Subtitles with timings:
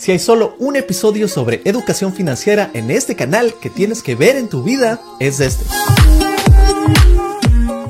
[0.00, 4.36] Si hay solo un episodio sobre educación financiera en este canal que tienes que ver
[4.36, 5.62] en tu vida, es este.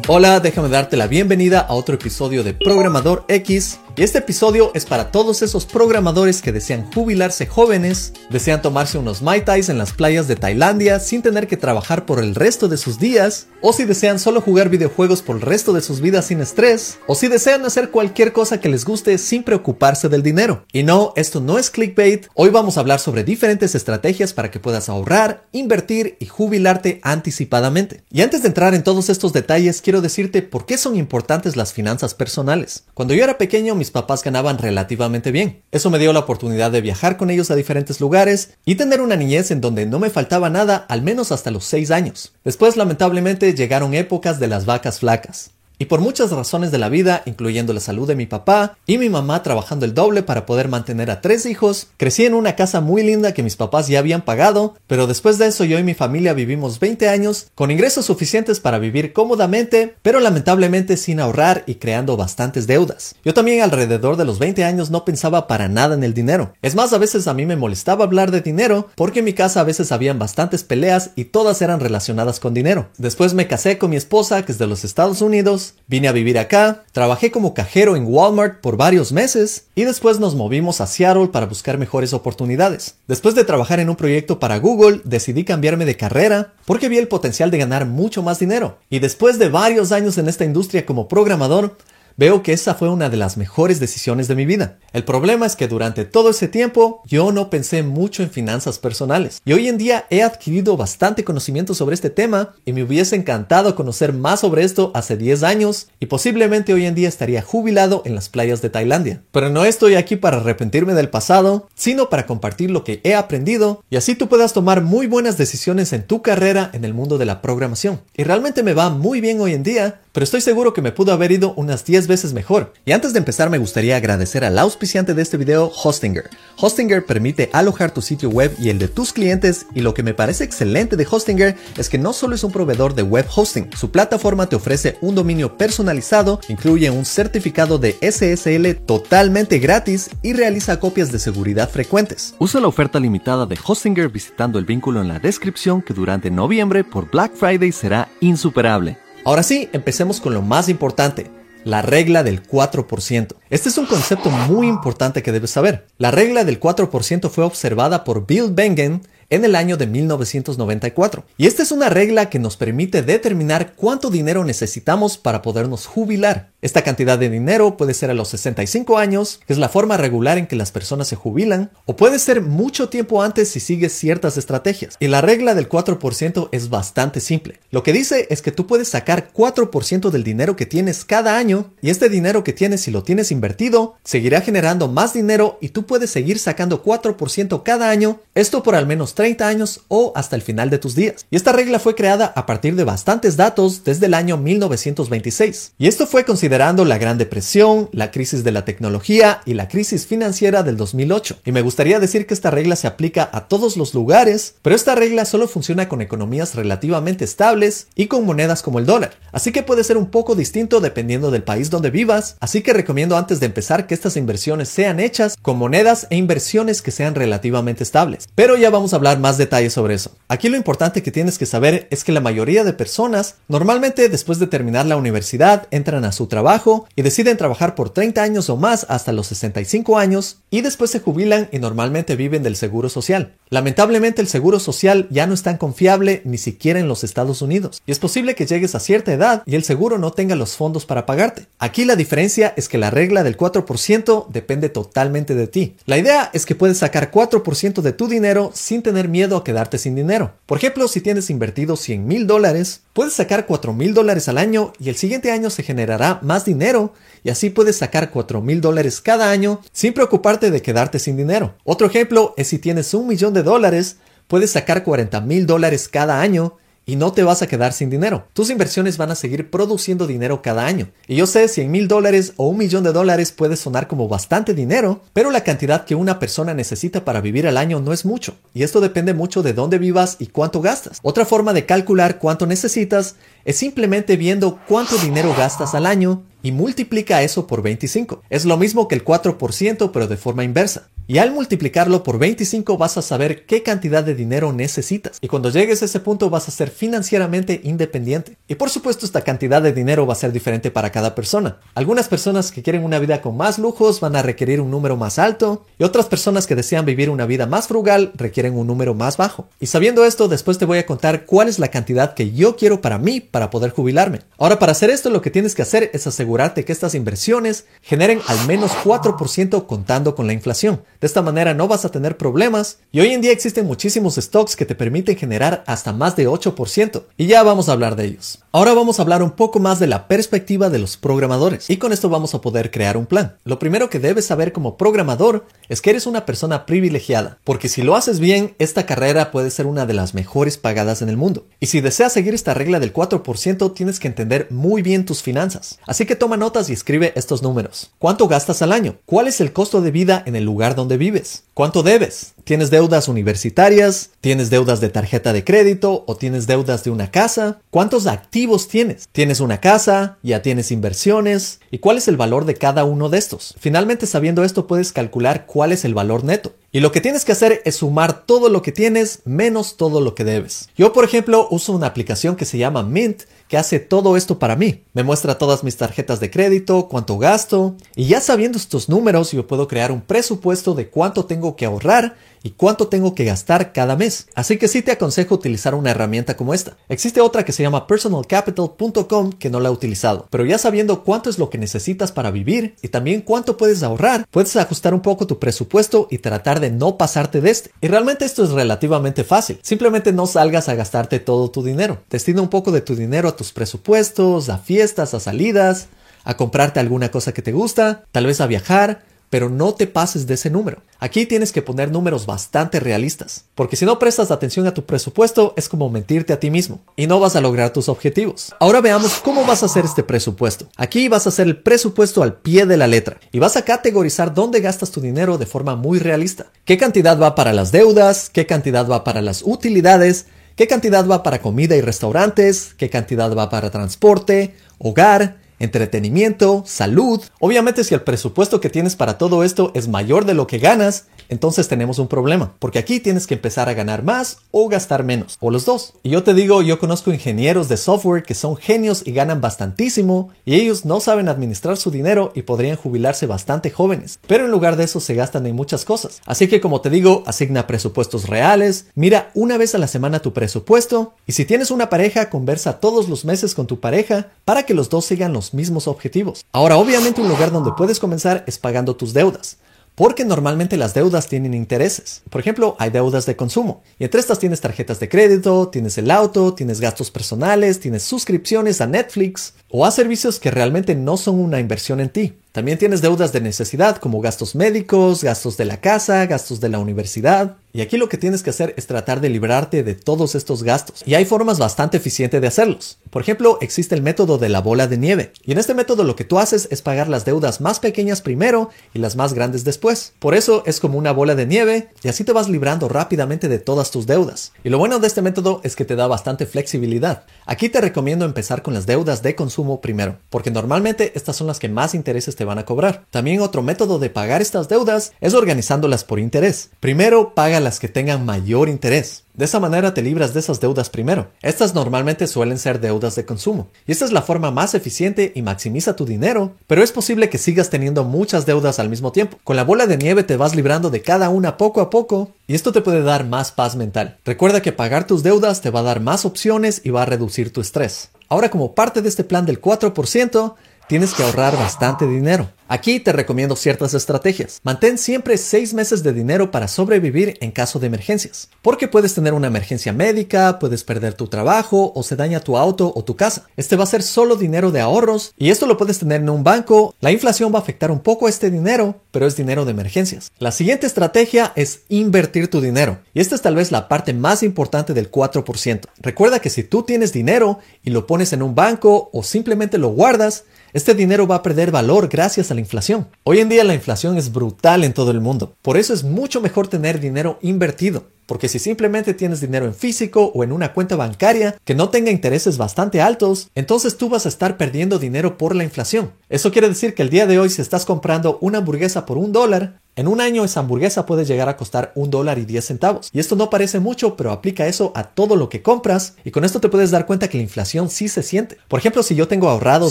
[0.08, 4.86] Hola, déjame darte la bienvenida a otro episodio de Programador X y este episodio es
[4.86, 9.92] para todos esos programadores que desean jubilarse jóvenes, desean tomarse unos Mai Tais en las
[9.92, 13.84] playas de Tailandia sin tener que trabajar por el resto de sus días, o si
[13.84, 17.64] desean solo jugar videojuegos por el resto de sus vidas sin estrés, o si desean
[17.64, 20.64] hacer cualquier cosa que les guste sin preocuparse del dinero.
[20.72, 24.60] Y no, esto no es clickbait, hoy vamos a hablar sobre diferentes estrategias para que
[24.60, 28.04] puedas ahorrar, invertir y jubilarte anticipadamente.
[28.10, 31.72] Y antes de entrar en todos estos detalles, quiero decirte por qué son importantes las
[31.72, 32.84] finanzas personales.
[32.94, 35.62] Cuando yo era pequeño, mis papás ganaban relativamente bien.
[35.72, 39.16] Eso me dio la oportunidad de viajar con ellos a diferentes lugares y tener una
[39.16, 42.34] niñez en donde no me faltaba nada al menos hasta los 6 años.
[42.44, 45.52] Después lamentablemente llegaron épocas de las vacas flacas.
[45.82, 49.08] Y por muchas razones de la vida, incluyendo la salud de mi papá y mi
[49.08, 53.02] mamá trabajando el doble para poder mantener a tres hijos, crecí en una casa muy
[53.02, 56.34] linda que mis papás ya habían pagado, pero después de eso yo y mi familia
[56.34, 62.14] vivimos 20 años con ingresos suficientes para vivir cómodamente, pero lamentablemente sin ahorrar y creando
[62.18, 63.14] bastantes deudas.
[63.24, 66.52] Yo también alrededor de los 20 años no pensaba para nada en el dinero.
[66.60, 69.60] Es más, a veces a mí me molestaba hablar de dinero porque en mi casa
[69.60, 72.90] a veces habían bastantes peleas y todas eran relacionadas con dinero.
[72.98, 76.38] Después me casé con mi esposa que es de los Estados Unidos vine a vivir
[76.38, 81.28] acá, trabajé como cajero en Walmart por varios meses y después nos movimos a Seattle
[81.28, 82.94] para buscar mejores oportunidades.
[83.08, 87.08] Después de trabajar en un proyecto para Google, decidí cambiarme de carrera porque vi el
[87.08, 88.78] potencial de ganar mucho más dinero.
[88.88, 91.76] Y después de varios años en esta industria como programador,
[92.20, 94.78] veo que esa fue una de las mejores decisiones de mi vida.
[94.92, 99.40] El problema es que durante todo ese tiempo yo no pensé mucho en finanzas personales
[99.42, 103.74] y hoy en día he adquirido bastante conocimiento sobre este tema y me hubiese encantado
[103.74, 108.14] conocer más sobre esto hace 10 años y posiblemente hoy en día estaría jubilado en
[108.14, 109.22] las playas de Tailandia.
[109.32, 113.82] Pero no estoy aquí para arrepentirme del pasado, sino para compartir lo que he aprendido
[113.88, 117.24] y así tú puedas tomar muy buenas decisiones en tu carrera en el mundo de
[117.24, 118.02] la programación.
[118.14, 121.12] Y realmente me va muy bien hoy en día, pero estoy seguro que me pudo
[121.12, 122.72] haber ido unas 10 veces mejor.
[122.84, 126.30] Y antes de empezar me gustaría agradecer al auspiciante de este video, Hostinger.
[126.58, 130.14] Hostinger permite alojar tu sitio web y el de tus clientes y lo que me
[130.14, 133.90] parece excelente de Hostinger es que no solo es un proveedor de web hosting, su
[133.90, 140.80] plataforma te ofrece un dominio personalizado, incluye un certificado de SSL totalmente gratis y realiza
[140.80, 142.34] copias de seguridad frecuentes.
[142.38, 146.84] Usa la oferta limitada de Hostinger visitando el vínculo en la descripción que durante noviembre
[146.84, 148.98] por Black Friday será insuperable.
[149.24, 151.30] Ahora sí, empecemos con lo más importante,
[151.64, 153.34] la regla del 4%.
[153.50, 155.86] Este es un concepto muy importante que debes saber.
[155.98, 161.24] La regla del 4% fue observada por Bill Bengen en el año de 1994.
[161.38, 166.50] Y esta es una regla que nos permite determinar cuánto dinero necesitamos para podernos jubilar.
[166.62, 170.36] Esta cantidad de dinero puede ser a los 65 años, que es la forma regular
[170.36, 174.36] en que las personas se jubilan, o puede ser mucho tiempo antes si sigues ciertas
[174.36, 174.96] estrategias.
[175.00, 177.60] Y la regla del 4% es bastante simple.
[177.70, 181.72] Lo que dice es que tú puedes sacar 4% del dinero que tienes cada año,
[181.80, 185.86] y este dinero que tienes si lo tienes invertido, seguirá generando más dinero y tú
[185.86, 190.40] puedes seguir sacando 4% cada año, esto por al menos 30 años o hasta el
[190.40, 191.26] final de tus días.
[191.30, 195.72] Y esta regla fue creada a partir de bastantes datos desde el año 1926.
[195.76, 200.06] Y esto fue considerando la Gran Depresión, la crisis de la tecnología y la crisis
[200.06, 201.40] financiera del 2008.
[201.44, 204.94] Y me gustaría decir que esta regla se aplica a todos los lugares, pero esta
[204.94, 209.18] regla solo funciona con economías relativamente estables y con monedas como el dólar.
[209.32, 213.18] Así que puede ser un poco distinto dependiendo del país donde vivas, así que recomiendo
[213.18, 217.84] antes de empezar que estas inversiones sean hechas con monedas e inversiones que sean relativamente
[217.84, 218.26] estables.
[218.34, 220.12] Pero ya vamos a hablar más detalles sobre eso.
[220.28, 224.38] Aquí lo importante que tienes que saber es que la mayoría de personas normalmente después
[224.38, 228.56] de terminar la universidad entran a su trabajo y deciden trabajar por 30 años o
[228.56, 233.34] más hasta los 65 años y después se jubilan y normalmente viven del seguro social.
[233.48, 237.82] Lamentablemente el seguro social ya no es tan confiable ni siquiera en los Estados Unidos
[237.86, 240.86] y es posible que llegues a cierta edad y el seguro no tenga los fondos
[240.86, 241.46] para pagarte.
[241.58, 245.76] Aquí la diferencia es que la regla del 4% depende totalmente de ti.
[245.86, 249.78] La idea es que puedes sacar 4% de tu dinero sin tener miedo a quedarte
[249.78, 250.34] sin dinero.
[250.46, 254.72] Por ejemplo, si tienes invertido 100 mil dólares, puedes sacar 4 mil dólares al año
[254.78, 256.92] y el siguiente año se generará más dinero
[257.22, 261.54] y así puedes sacar 4 mil dólares cada año sin preocuparte de quedarte sin dinero.
[261.64, 266.20] Otro ejemplo es si tienes un millón de dólares, puedes sacar 40 mil dólares cada
[266.20, 268.26] año y no te vas a quedar sin dinero.
[268.32, 270.88] Tus inversiones van a seguir produciendo dinero cada año.
[271.06, 274.54] Y yo sé, 100 mil dólares o un millón de dólares puede sonar como bastante
[274.54, 278.34] dinero, pero la cantidad que una persona necesita para vivir al año no es mucho.
[278.54, 280.98] Y esto depende mucho de dónde vivas y cuánto gastas.
[281.02, 286.52] Otra forma de calcular cuánto necesitas es simplemente viendo cuánto dinero gastas al año y
[286.52, 288.22] multiplica eso por 25.
[288.30, 290.88] Es lo mismo que el 4% pero de forma inversa.
[291.10, 295.18] Y al multiplicarlo por 25 vas a saber qué cantidad de dinero necesitas.
[295.20, 298.36] Y cuando llegues a ese punto vas a ser financieramente independiente.
[298.46, 301.58] Y por supuesto esta cantidad de dinero va a ser diferente para cada persona.
[301.74, 305.18] Algunas personas que quieren una vida con más lujos van a requerir un número más
[305.18, 309.16] alto y otras personas que desean vivir una vida más frugal requieren un número más
[309.16, 309.48] bajo.
[309.58, 312.80] Y sabiendo esto, después te voy a contar cuál es la cantidad que yo quiero
[312.80, 314.20] para mí para poder jubilarme.
[314.38, 318.20] Ahora para hacer esto lo que tienes que hacer es asegurarte que estas inversiones generen
[318.28, 320.82] al menos 4% contando con la inflación.
[321.00, 324.54] De esta manera no vas a tener problemas y hoy en día existen muchísimos stocks
[324.54, 328.40] que te permiten generar hasta más de 8% y ya vamos a hablar de ellos.
[328.52, 331.94] Ahora vamos a hablar un poco más de la perspectiva de los programadores y con
[331.94, 333.36] esto vamos a poder crear un plan.
[333.44, 337.82] Lo primero que debes saber como programador es que eres una persona privilegiada, porque si
[337.82, 341.46] lo haces bien, esta carrera puede ser una de las mejores pagadas en el mundo.
[341.60, 345.78] Y si deseas seguir esta regla del 4%, tienes que entender muy bien tus finanzas.
[345.86, 347.90] Así que toma notas y escribe estos números.
[347.98, 348.96] ¿Cuánto gastas al año?
[349.06, 351.44] ¿Cuál es el costo de vida en el lugar donde vives?
[351.54, 352.34] ¿Cuánto debes?
[352.44, 354.10] ¿Tienes deudas universitarias?
[354.20, 356.04] ¿Tienes deudas de tarjeta de crédito?
[356.06, 357.60] ¿O tienes deudas de una casa?
[357.70, 359.08] ¿Cuántos activos tienes?
[359.12, 360.18] ¿Tienes una casa?
[360.22, 361.60] ¿Ya tienes inversiones?
[361.70, 363.54] ¿Y cuál es el valor de cada uno de estos?
[363.58, 366.52] Finalmente, sabiendo esto, puedes calcular cuál es el valor neto.
[366.72, 370.14] Y lo que tienes que hacer es sumar todo lo que tienes menos todo lo
[370.14, 370.68] que debes.
[370.76, 374.54] Yo, por ejemplo, uso una aplicación que se llama Mint que hace todo esto para
[374.54, 374.84] mí.
[374.92, 379.48] Me muestra todas mis tarjetas de crédito, cuánto gasto, y ya sabiendo estos números yo
[379.48, 383.96] puedo crear un presupuesto de cuánto tengo que ahorrar y cuánto tengo que gastar cada
[383.96, 384.28] mes.
[384.34, 386.76] Así que sí te aconsejo utilizar una herramienta como esta.
[386.88, 391.30] Existe otra que se llama personalcapital.com que no la he utilizado, pero ya sabiendo cuánto
[391.30, 395.26] es lo que necesitas para vivir y también cuánto puedes ahorrar, puedes ajustar un poco
[395.26, 397.70] tu presupuesto y tratar de no pasarte de este.
[397.80, 399.58] Y realmente esto es relativamente fácil.
[399.62, 402.02] Simplemente no salgas a gastarte todo tu dinero.
[402.10, 405.88] Destina un poco de tu dinero a tus presupuestos, a fiestas, a salidas,
[406.24, 410.26] a comprarte alguna cosa que te gusta, tal vez a viajar, pero no te pases
[410.26, 410.82] de ese número.
[410.98, 415.54] Aquí tienes que poner números bastante realistas, porque si no prestas atención a tu presupuesto
[415.56, 418.52] es como mentirte a ti mismo y no vas a lograr tus objetivos.
[418.58, 420.68] Ahora veamos cómo vas a hacer este presupuesto.
[420.76, 424.34] Aquí vas a hacer el presupuesto al pie de la letra y vas a categorizar
[424.34, 426.46] dónde gastas tu dinero de forma muy realista.
[426.64, 428.28] ¿Qué cantidad va para las deudas?
[428.30, 430.26] ¿Qué cantidad va para las utilidades?
[430.56, 432.74] ¿Qué cantidad va para comida y restaurantes?
[432.76, 435.38] ¿Qué cantidad va para transporte, hogar?
[435.60, 437.22] Entretenimiento, salud.
[437.38, 441.06] Obviamente si el presupuesto que tienes para todo esto es mayor de lo que ganas,
[441.28, 445.36] entonces tenemos un problema, porque aquí tienes que empezar a ganar más o gastar menos,
[445.40, 445.94] o los dos.
[446.02, 450.30] Y yo te digo, yo conozco ingenieros de software que son genios y ganan bastantísimo,
[450.44, 454.76] y ellos no saben administrar su dinero y podrían jubilarse bastante jóvenes, pero en lugar
[454.76, 456.20] de eso se gastan en muchas cosas.
[456.26, 460.32] Así que como te digo, asigna presupuestos reales, mira una vez a la semana tu
[460.32, 464.74] presupuesto, y si tienes una pareja, conversa todos los meses con tu pareja para que
[464.74, 466.44] los dos sigan los mismos objetivos.
[466.52, 469.58] Ahora, obviamente un lugar donde puedes comenzar es pagando tus deudas
[470.00, 472.22] porque normalmente las deudas tienen intereses.
[472.30, 476.10] Por ejemplo, hay deudas de consumo y entre estas tienes tarjetas de crédito, tienes el
[476.10, 481.38] auto, tienes gastos personales, tienes suscripciones a Netflix o a servicios que realmente no son
[481.38, 482.32] una inversión en ti.
[482.52, 486.78] También tienes deudas de necesidad como gastos médicos, gastos de la casa, gastos de la
[486.78, 487.58] universidad.
[487.72, 491.02] Y aquí lo que tienes que hacer es tratar de librarte de todos estos gastos.
[491.06, 492.98] Y hay formas bastante eficientes de hacerlos.
[493.10, 495.32] Por ejemplo, existe el método de la bola de nieve.
[495.44, 498.70] Y en este método lo que tú haces es pagar las deudas más pequeñas primero
[498.94, 500.14] y las más grandes después.
[500.18, 503.58] Por eso es como una bola de nieve y así te vas librando rápidamente de
[503.58, 504.52] todas tus deudas.
[504.64, 507.24] Y lo bueno de este método es que te da bastante flexibilidad.
[507.46, 511.58] Aquí te recomiendo empezar con las deudas de consumo primero, porque normalmente estas son las
[511.58, 513.04] que más intereses te van a cobrar.
[513.10, 516.70] También otro método de pagar estas deudas es organizándolas por interés.
[516.80, 519.24] Primero paga las que tengan mayor interés.
[519.34, 521.30] De esa manera te libras de esas deudas primero.
[521.40, 523.68] Estas normalmente suelen ser deudas de consumo.
[523.86, 527.38] Y esta es la forma más eficiente y maximiza tu dinero, pero es posible que
[527.38, 529.38] sigas teniendo muchas deudas al mismo tiempo.
[529.44, 532.54] Con la bola de nieve te vas librando de cada una poco a poco y
[532.54, 534.18] esto te puede dar más paz mental.
[534.24, 537.52] Recuerda que pagar tus deudas te va a dar más opciones y va a reducir
[537.52, 538.10] tu estrés.
[538.28, 540.54] Ahora como parte de este plan del 4%,
[540.90, 542.50] tienes que ahorrar bastante dinero.
[542.66, 544.60] Aquí te recomiendo ciertas estrategias.
[544.64, 548.48] Mantén siempre 6 meses de dinero para sobrevivir en caso de emergencias.
[548.60, 552.92] Porque puedes tener una emergencia médica, puedes perder tu trabajo o se daña tu auto
[552.94, 553.46] o tu casa.
[553.56, 556.42] Este va a ser solo dinero de ahorros y esto lo puedes tener en un
[556.42, 556.92] banco.
[557.00, 560.32] La inflación va a afectar un poco este dinero, pero es dinero de emergencias.
[560.38, 562.98] La siguiente estrategia es invertir tu dinero.
[563.14, 565.82] Y esta es tal vez la parte más importante del 4%.
[565.98, 569.88] Recuerda que si tú tienes dinero y lo pones en un banco o simplemente lo
[569.88, 573.08] guardas, este dinero va a perder valor gracias a la inflación.
[573.24, 575.54] Hoy en día la inflación es brutal en todo el mundo.
[575.62, 578.04] Por eso es mucho mejor tener dinero invertido.
[578.30, 582.12] Porque si simplemente tienes dinero en físico o en una cuenta bancaria que no tenga
[582.12, 586.12] intereses bastante altos, entonces tú vas a estar perdiendo dinero por la inflación.
[586.28, 589.32] Eso quiere decir que el día de hoy si estás comprando una hamburguesa por un
[589.32, 593.10] dólar, En un año esa hamburguesa puede llegar a costar un dólar y 10 centavos.
[593.12, 596.14] Y esto no parece mucho, pero aplica eso a todo lo que compras.
[596.24, 598.56] Y con esto te puedes dar cuenta que la inflación sí se siente.
[598.68, 599.90] Por ejemplo, si yo tengo ahorrado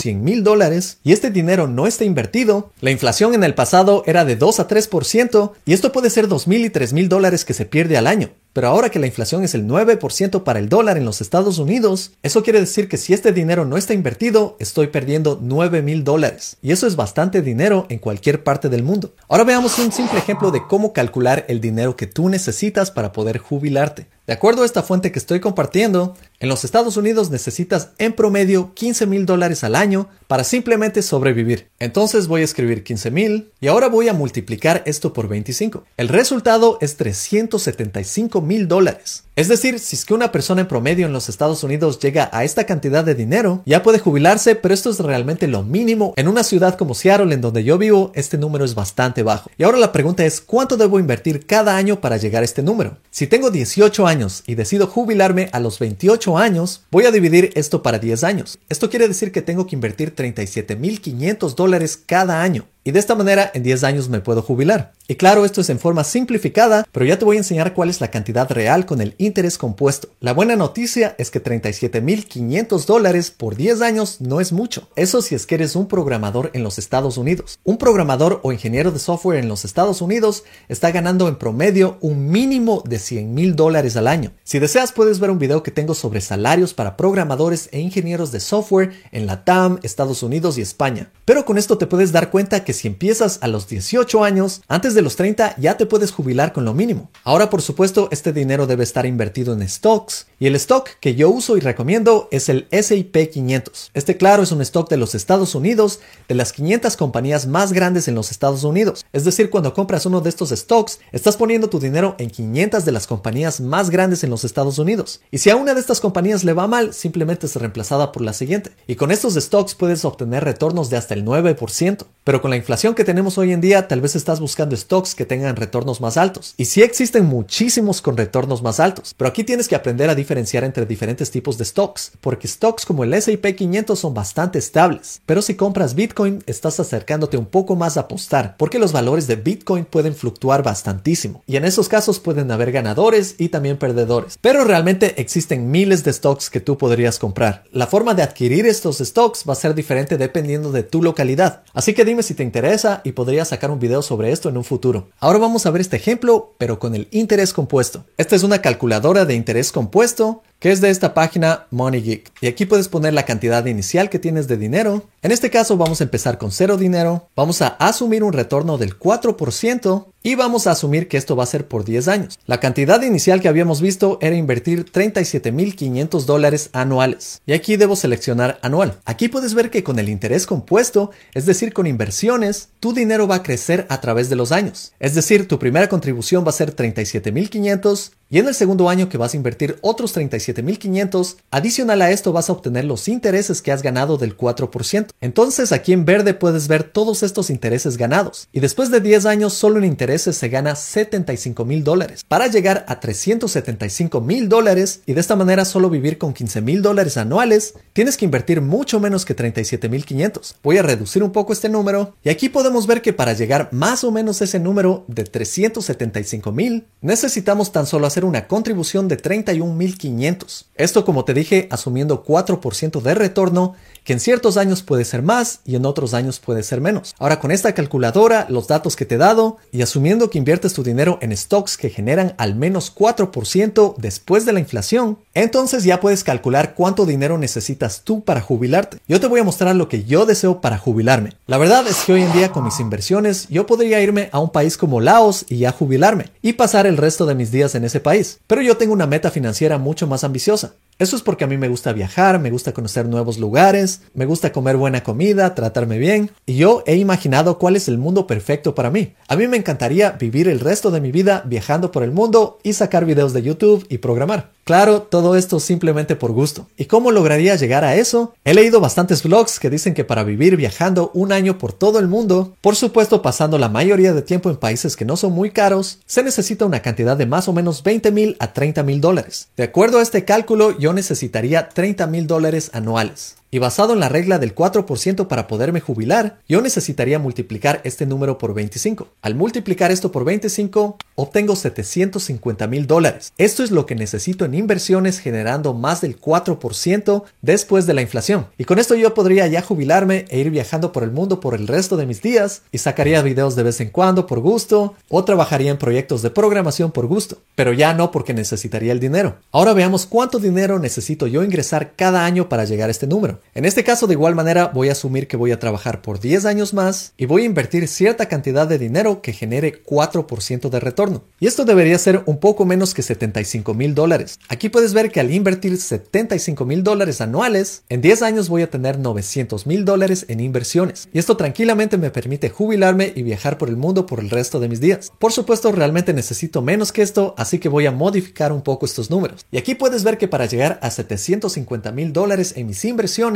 [0.00, 4.24] 100 mil dólares y este dinero no está invertido, la inflación en el pasado era
[4.24, 7.54] de 2 a 3% y esto puede ser 2 mil y 3 mil dólares que
[7.54, 8.30] se pierde al año.
[8.52, 12.12] Pero ahora que la inflación es el 9% para el dólar en los Estados Unidos,
[12.22, 16.56] eso quiere decir que si este dinero no está invertido, estoy perdiendo 9 mil dólares.
[16.60, 19.14] Y eso es bastante dinero en cualquier parte del mundo.
[19.28, 23.38] Ahora veamos un simple ejemplo de cómo calcular el dinero que tú necesitas para poder
[23.38, 24.08] jubilarte.
[24.30, 28.72] De acuerdo a esta fuente que estoy compartiendo, en los Estados Unidos necesitas en promedio
[28.74, 31.66] 15 mil dólares al año para simplemente sobrevivir.
[31.80, 35.82] Entonces voy a escribir 15 mil y ahora voy a multiplicar esto por 25.
[35.96, 39.24] El resultado es 375 mil dólares.
[39.40, 42.44] Es decir, si es que una persona en promedio en los Estados Unidos llega a
[42.44, 46.12] esta cantidad de dinero, ya puede jubilarse, pero esto es realmente lo mínimo.
[46.18, 49.50] En una ciudad como Seattle, en donde yo vivo, este número es bastante bajo.
[49.56, 52.98] Y ahora la pregunta es, ¿cuánto debo invertir cada año para llegar a este número?
[53.10, 57.82] Si tengo 18 años y decido jubilarme a los 28 años, voy a dividir esto
[57.82, 58.58] para 10 años.
[58.68, 62.66] Esto quiere decir que tengo que invertir 37.500 dólares cada año.
[62.84, 64.92] Y de esta manera en 10 años me puedo jubilar.
[65.10, 68.00] Y claro, esto es en forma simplificada, pero ya te voy a enseñar cuál es
[68.00, 70.10] la cantidad real con el interés compuesto.
[70.20, 74.88] La buena noticia es que 37.500 dólares por 10 años no es mucho.
[74.94, 77.58] Eso si es que eres un programador en los Estados Unidos.
[77.64, 82.30] Un programador o ingeniero de software en los Estados Unidos está ganando en promedio un
[82.30, 84.30] mínimo de 100 mil dólares al año.
[84.44, 88.38] Si deseas puedes ver un video que tengo sobre salarios para programadores e ingenieros de
[88.38, 91.10] software en la TAM, Estados Unidos y España.
[91.24, 94.94] Pero con esto te puedes dar cuenta que si empiezas a los 18 años, antes
[94.94, 97.10] de los 30 ya te puedes jubilar con lo mínimo.
[97.24, 101.28] Ahora, por supuesto, este dinero debe estar invertido en stocks y el stock que yo
[101.30, 103.90] uso y recomiendo es el SIP 500.
[103.94, 108.08] Este, claro, es un stock de los Estados Unidos, de las 500 compañías más grandes
[108.08, 109.04] en los Estados Unidos.
[109.12, 112.92] Es decir, cuando compras uno de estos stocks, estás poniendo tu dinero en 500 de
[112.92, 115.20] las compañías más grandes en los Estados Unidos.
[115.30, 118.32] Y si a una de estas compañías le va mal, simplemente es reemplazada por la
[118.32, 118.72] siguiente.
[118.86, 122.06] Y con estos stocks puedes obtener retornos de hasta el 9%.
[122.24, 125.26] Pero con la inflación que tenemos hoy en día, tal vez estás buscando stocks que
[125.26, 126.54] tengan retornos más altos.
[126.56, 130.64] Y sí existen muchísimos con retornos más altos, pero aquí tienes que aprender a diferenciar
[130.64, 135.20] entre diferentes tipos de stocks, porque stocks como el S&P 500 son bastante estables.
[135.26, 139.36] Pero si compras Bitcoin, estás acercándote un poco más a apostar, porque los valores de
[139.36, 141.42] Bitcoin pueden fluctuar bastantísimo.
[141.46, 144.38] Y en esos casos pueden haber ganadores y también perdedores.
[144.40, 147.64] Pero realmente existen miles de stocks que tú podrías comprar.
[147.72, 151.62] La forma de adquirir estos stocks va a ser diferente dependiendo de tu localidad.
[151.72, 154.64] Así que dime si te interesa y podría sacar un video sobre esto en un
[154.70, 155.10] futuro.
[155.18, 158.06] Ahora vamos a ver este ejemplo, pero con el interés compuesto.
[158.16, 162.30] Esta es una calculadora de interés compuesto que es de esta página MoneyGeek.
[162.40, 165.04] Y aquí puedes poner la cantidad inicial que tienes de dinero.
[165.22, 167.28] En este caso vamos a empezar con cero dinero.
[167.34, 171.46] Vamos a asumir un retorno del 4% y vamos a asumir que esto va a
[171.46, 172.38] ser por 10 años.
[172.44, 177.40] La cantidad inicial que habíamos visto era invertir 37.500 dólares anuales.
[177.46, 178.98] Y aquí debo seleccionar anual.
[179.06, 183.36] Aquí puedes ver que con el interés compuesto, es decir, con inversiones, tu dinero va
[183.36, 184.92] a crecer a través de los años.
[185.00, 189.18] Es decir, tu primera contribución va a ser 37.500 y en el segundo año que
[189.18, 193.82] vas a invertir otros 37.500, adicional a esto vas a obtener los intereses que has
[193.82, 195.08] ganado del 4%.
[195.20, 198.46] Entonces aquí en verde puedes ver todos estos intereses ganados.
[198.52, 202.84] Y después de 10 años solo en intereses se gana 75 mil dólares para llegar
[202.86, 207.74] a 375 mil dólares y de esta manera solo vivir con 15 mil dólares anuales
[207.92, 210.54] tienes que invertir mucho menos que 37.500.
[210.62, 214.04] Voy a reducir un poco este número y aquí podemos ver que para llegar más
[214.04, 219.16] o menos a ese número de 375 mil necesitamos tan solo hacer una contribución de
[219.16, 220.66] 31.500.
[220.74, 225.60] Esto como te dije asumiendo 4% de retorno que en ciertos años puede ser más
[225.64, 227.14] y en otros años puede ser menos.
[227.18, 230.82] Ahora con esta calculadora, los datos que te he dado y asumiendo que inviertes tu
[230.82, 236.24] dinero en stocks que generan al menos 4% después de la inflación, entonces ya puedes
[236.24, 238.98] calcular cuánto dinero necesitas tú para jubilarte.
[239.08, 241.34] Yo te voy a mostrar lo que yo deseo para jubilarme.
[241.46, 244.50] La verdad es que hoy en día con mis inversiones yo podría irme a un
[244.50, 248.00] país como Laos y ya jubilarme y pasar el resto de mis días en ese
[248.00, 248.38] país.
[248.46, 250.72] Pero yo tengo una meta financiera mucho más ambiciosa.
[251.00, 254.52] Eso es porque a mí me gusta viajar, me gusta conocer nuevos lugares, me gusta
[254.52, 258.90] comer buena comida, tratarme bien, y yo he imaginado cuál es el mundo perfecto para
[258.90, 259.14] mí.
[259.26, 262.74] A mí me encantaría vivir el resto de mi vida viajando por el mundo y
[262.74, 264.50] sacar videos de YouTube y programar.
[264.64, 266.68] Claro, todo esto simplemente por gusto.
[266.76, 268.34] ¿Y cómo lograría llegar a eso?
[268.44, 272.06] He leído bastantes blogs que dicen que para vivir viajando un año por todo el
[272.06, 275.98] mundo, por supuesto pasando la mayoría de tiempo en países que no son muy caros,
[276.06, 279.48] se necesita una cantidad de más o menos 20 mil a 30 mil dólares.
[279.56, 283.36] De acuerdo a este cálculo, yo necesitaría 30 mil dólares anuales.
[283.52, 288.38] Y basado en la regla del 4% para poderme jubilar, yo necesitaría multiplicar este número
[288.38, 289.08] por 25.
[289.22, 293.32] Al multiplicar esto por 25, obtengo 750 mil dólares.
[293.38, 298.46] Esto es lo que necesito en inversiones generando más del 4% después de la inflación.
[298.56, 301.66] Y con esto yo podría ya jubilarme e ir viajando por el mundo por el
[301.66, 305.72] resto de mis días y sacaría videos de vez en cuando por gusto o trabajaría
[305.72, 307.38] en proyectos de programación por gusto.
[307.56, 309.38] Pero ya no porque necesitaría el dinero.
[309.50, 313.39] Ahora veamos cuánto dinero necesito yo ingresar cada año para llegar a este número.
[313.54, 316.44] En este caso de igual manera voy a asumir que voy a trabajar por 10
[316.44, 321.24] años más y voy a invertir cierta cantidad de dinero que genere 4% de retorno.
[321.40, 324.38] Y esto debería ser un poco menos que 75 mil dólares.
[324.48, 328.70] Aquí puedes ver que al invertir 75 mil dólares anuales, en 10 años voy a
[328.70, 331.08] tener 900 mil dólares en inversiones.
[331.12, 334.68] Y esto tranquilamente me permite jubilarme y viajar por el mundo por el resto de
[334.68, 335.12] mis días.
[335.18, 339.10] Por supuesto, realmente necesito menos que esto, así que voy a modificar un poco estos
[339.10, 339.44] números.
[339.50, 343.29] Y aquí puedes ver que para llegar a 750 mil dólares en mis inversiones,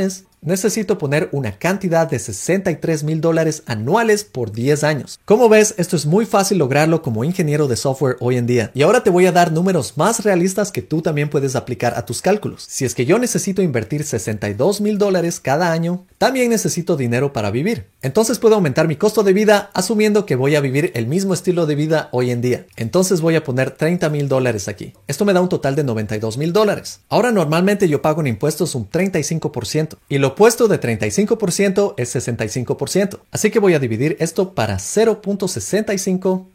[0.45, 5.19] necesito poner una cantidad de 63 mil dólares anuales por 10 años.
[5.25, 8.71] Como ves, esto es muy fácil lograrlo como ingeniero de software hoy en día.
[8.75, 12.05] Y ahora te voy a dar números más realistas que tú también puedes aplicar a
[12.05, 12.65] tus cálculos.
[12.69, 17.51] Si es que yo necesito invertir 62 mil dólares cada año, también necesito dinero para
[17.51, 17.87] vivir.
[18.03, 21.67] Entonces puedo aumentar mi costo de vida asumiendo que voy a vivir el mismo estilo
[21.67, 22.67] de vida hoy en día.
[22.77, 24.93] Entonces voy a poner 30 mil dólares aquí.
[25.07, 27.01] Esto me da un total de 92 mil dólares.
[27.09, 33.21] Ahora normalmente yo pago en impuestos un 35% y lo opuesto de 35% es 65%.
[33.31, 36.47] Así que voy a dividir esto para 0.65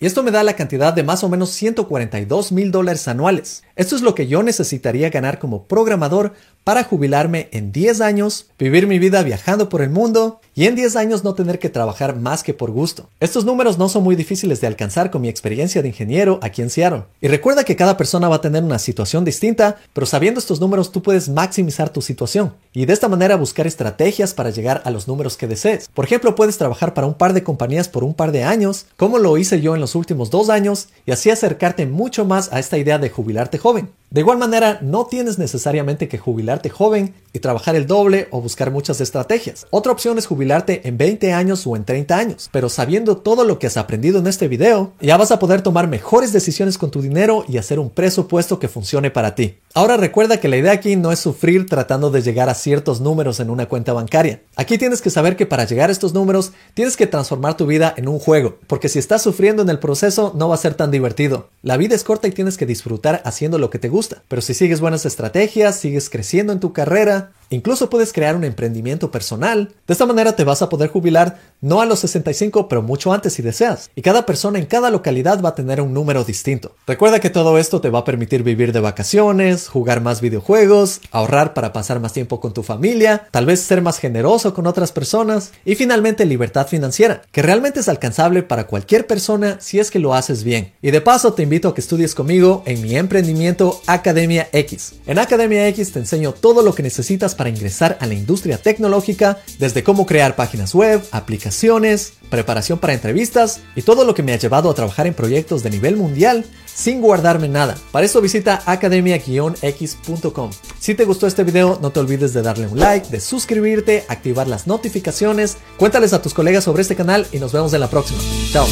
[0.00, 3.64] y esto me da la cantidad de más o menos 142 mil dólares anuales.
[3.74, 6.34] Esto es lo que yo necesitaría ganar como programador
[6.68, 10.96] para jubilarme en 10 años, vivir mi vida viajando por el mundo y en 10
[10.96, 13.08] años no tener que trabajar más que por gusto.
[13.20, 16.68] Estos números no son muy difíciles de alcanzar con mi experiencia de ingeniero aquí en
[16.68, 17.04] Seattle.
[17.22, 20.92] Y recuerda que cada persona va a tener una situación distinta, pero sabiendo estos números
[20.92, 25.08] tú puedes maximizar tu situación y de esta manera buscar estrategias para llegar a los
[25.08, 25.88] números que desees.
[25.94, 29.16] Por ejemplo, puedes trabajar para un par de compañías por un par de años, como
[29.16, 32.76] lo hice yo en los últimos dos años, y así acercarte mucho más a esta
[32.76, 33.88] idea de jubilarte joven.
[34.10, 38.70] De igual manera, no tienes necesariamente que jubilarte joven y trabajar el doble o buscar
[38.70, 39.66] muchas estrategias.
[39.68, 43.58] Otra opción es jubilarte en 20 años o en 30 años, pero sabiendo todo lo
[43.58, 47.02] que has aprendido en este video, ya vas a poder tomar mejores decisiones con tu
[47.02, 49.58] dinero y hacer un presupuesto que funcione para ti.
[49.74, 53.40] Ahora recuerda que la idea aquí no es sufrir tratando de llegar a ciertos números
[53.40, 54.40] en una cuenta bancaria.
[54.56, 57.92] Aquí tienes que saber que para llegar a estos números tienes que transformar tu vida
[57.98, 60.90] en un juego, porque si estás sufriendo en el proceso no va a ser tan
[60.90, 61.50] divertido.
[61.62, 63.88] La vida es corta y tienes que disfrutar haciendo lo que te
[64.28, 69.10] pero si sigues buenas estrategias, sigues creciendo en tu carrera, Incluso puedes crear un emprendimiento
[69.10, 69.74] personal.
[69.86, 73.32] De esta manera te vas a poder jubilar no a los 65, pero mucho antes
[73.32, 73.90] si deseas.
[73.96, 76.74] Y cada persona en cada localidad va a tener un número distinto.
[76.86, 81.54] Recuerda que todo esto te va a permitir vivir de vacaciones, jugar más videojuegos, ahorrar
[81.54, 85.52] para pasar más tiempo con tu familia, tal vez ser más generoso con otras personas
[85.64, 90.14] y finalmente libertad financiera, que realmente es alcanzable para cualquier persona si es que lo
[90.14, 90.72] haces bien.
[90.82, 94.94] Y de paso te invito a que estudies conmigo en mi emprendimiento Academia X.
[95.06, 99.38] En Academia X te enseño todo lo que necesitas para ingresar a la industria tecnológica,
[99.58, 104.38] desde cómo crear páginas web, aplicaciones, preparación para entrevistas y todo lo que me ha
[104.38, 107.76] llevado a trabajar en proyectos de nivel mundial sin guardarme nada.
[107.90, 110.50] Para eso visita academia-x.com.
[110.78, 114.46] Si te gustó este video, no te olvides de darle un like, de suscribirte, activar
[114.46, 118.20] las notificaciones, cuéntales a tus colegas sobre este canal y nos vemos en la próxima.
[118.52, 118.66] Chao.